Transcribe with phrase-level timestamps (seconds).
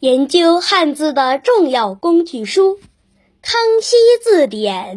[0.00, 2.76] 研究汉字的重要工具书
[3.42, 4.96] 《康熙字典》，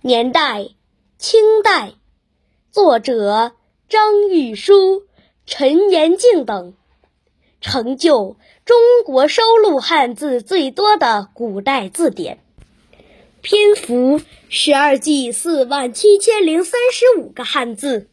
[0.00, 0.68] 年代
[1.18, 1.94] 清代，
[2.70, 3.50] 作者
[3.88, 5.02] 张玉书、
[5.44, 6.74] 陈延敬等，
[7.60, 12.38] 成就中国收录汉字最多的古代字典，
[13.42, 18.08] 篇幅十二纪四万七千零三十五个汉字。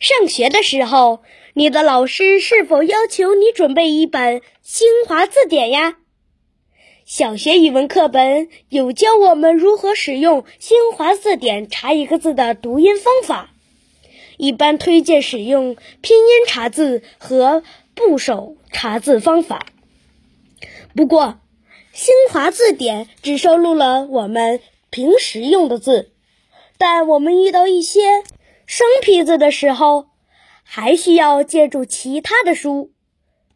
[0.00, 1.22] 上学的时候。
[1.56, 5.98] 你的老师是否要求你准备一本新华字典呀？
[7.04, 13.50] 小学语文课本有教我们如何使用新华字典查一个字的读音方法，
[14.36, 17.62] 一般推荐使用拼音查字和
[17.94, 19.66] 部首查字方法。
[20.96, 21.38] 不过，
[21.92, 24.58] 新华字典只收录了我们
[24.90, 26.10] 平时用的字，
[26.78, 28.24] 但我们遇到一些
[28.66, 30.08] 生僻字的时候。
[30.66, 32.90] 还需要借助其他的书，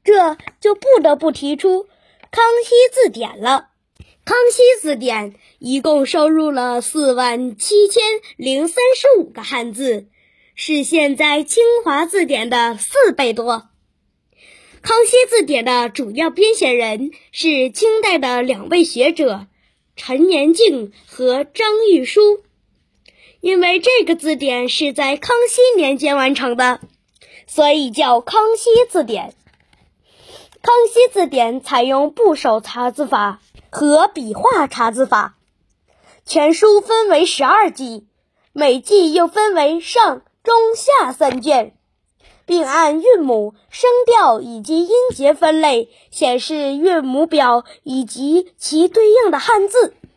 [0.05, 1.85] 这就不得不提出
[2.31, 3.71] 《康熙字典》了。
[4.27, 8.03] 《康熙字典》一共收录了四万七千
[8.37, 10.09] 零三十五个汉字，
[10.55, 13.55] 是现在清华字典的四倍多。
[14.83, 19.47] 《康熙字典》的主要编写人是清代的两位学者
[19.97, 22.21] 陈延敬和张玉书，
[23.49, 26.81] 因为这个字典是在康熙年间完成的。
[27.47, 29.29] 所以叫《康熙字典》。
[30.61, 33.41] 《康熙字典》采用部首查字法
[33.71, 35.39] 和笔画查字法，
[36.27, 38.07] 全书分为十二纪，
[38.53, 41.75] 每纪又分为上、中、下三卷，
[42.45, 49.95] 并按韵母、声调以及音节分类，显示韵母表以及其对应的汉字。《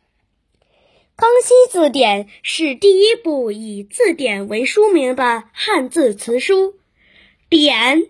[1.22, 6.73] 康熙字典》是第一部以字典为书名的汉字词书。
[7.47, 8.08] 典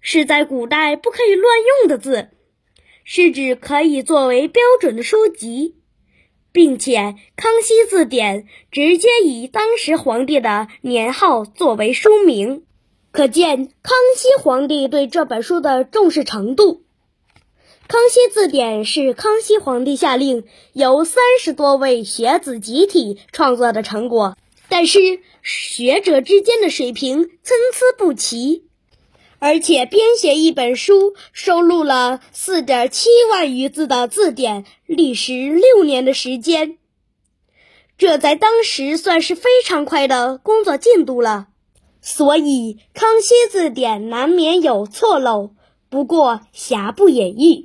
[0.00, 2.30] 是在古代不可以乱用的字，
[3.04, 5.76] 是指可以作为标准的书籍，
[6.50, 6.98] 并且
[7.36, 8.42] 《康熙字典》
[8.72, 12.64] 直接以当时皇帝的年号作为书名，
[13.12, 16.72] 可见康熙皇帝对这本书的重视程度。
[17.88, 20.44] 《康熙字典》是康熙皇帝下令
[20.74, 24.36] 由三十多位学子集体创作的成果，
[24.68, 28.66] 但是学者之间的水平参差不齐。
[29.38, 36.76] 而且编写一本书，收录了四点七万余字的字典，历时六年的时间，
[37.96, 41.46] 这在当时算是非常快的工作进度了。
[42.02, 45.52] 所以《康熙字典》难免有错漏，
[45.88, 47.64] 不过瑕不掩瑜。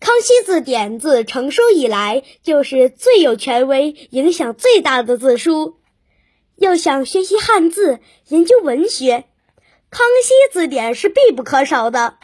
[0.00, 5.78] 康熙字典》自成书以来，就是最有权威、影响最大的字书。
[6.56, 7.98] 要想学习汉字、
[8.28, 9.24] 研究文学。
[9.90, 12.18] 康熙字典是必不可少的。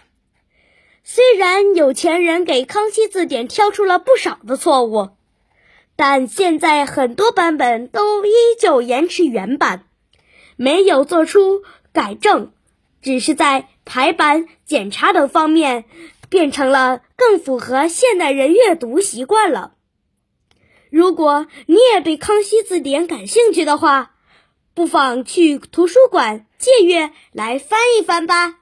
[1.03, 5.11] 虽然有钱人给康熙字典挑出了不少的错误，
[5.97, 8.31] 但现在很多版本都依
[8.61, 9.87] 旧延迟原版，
[10.57, 11.63] 没有做出
[11.93, 12.53] 改正，
[13.03, 15.85] 只是在排版、检查等方面
[16.35, 19.75] 变成了更符合现代人阅读习惯了。
[20.91, 24.17] 如果你也对康熙字典感兴趣的话，
[24.75, 28.57] 不妨去图书馆借阅来翻一翻吧。